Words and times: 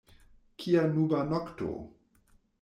Kia 0.63 0.85
nuba 0.95 1.21
nokto! 1.29 1.71